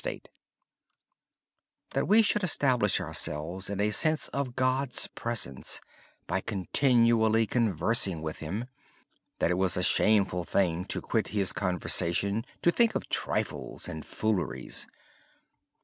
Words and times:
Brother 0.01 0.07
Lawrence 0.15 0.27
related 0.27 0.33
that 1.91 2.07
we 2.07 2.21
should 2.23 2.43
establish 2.43 2.99
ourselves 2.99 3.69
in 3.69 3.79
a 3.79 3.91
sense 3.91 4.29
of 4.29 4.55
God's 4.55 5.05
Presence 5.13 5.79
by 6.25 6.41
continually 6.41 7.45
conversing 7.45 8.23
with 8.23 8.39
Him. 8.39 8.65
It 9.39 9.55
was 9.59 9.77
a 9.77 9.83
shameful 9.83 10.43
thing 10.43 10.85
to 10.85 11.01
quit 11.01 11.27
His 11.27 11.53
conversation 11.53 12.45
to 12.63 12.71
think 12.71 12.95
of 12.95 13.09
trifles 13.09 13.87
and 13.87 14.03
fooleries. 14.03 14.87